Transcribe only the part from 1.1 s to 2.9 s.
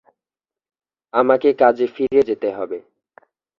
আমাকে কাজে ফিরে যেতে হবে।